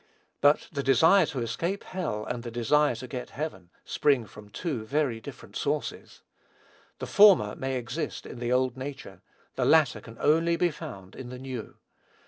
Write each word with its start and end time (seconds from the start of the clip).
But 0.41 0.67
the 0.71 0.81
desire 0.81 1.27
to 1.27 1.41
escape 1.41 1.83
hell, 1.83 2.25
and 2.25 2.41
the 2.41 2.49
desire 2.49 2.95
to 2.95 3.07
get 3.07 3.29
heaven, 3.29 3.69
spring 3.85 4.25
from 4.25 4.49
two 4.49 4.83
very 4.83 5.21
different 5.21 5.55
sources. 5.55 6.23
The 6.97 7.05
former 7.05 7.55
may 7.55 7.75
exist 7.75 8.25
in 8.25 8.39
the 8.39 8.51
old 8.51 8.75
nature; 8.77 9.21
the 9.57 9.65
latter 9.65 10.01
can 10.01 10.17
only 10.19 10.55
be 10.55 10.71
found 10.71 11.15
in 11.15 11.29
the 11.29 11.37
new. 11.37 11.75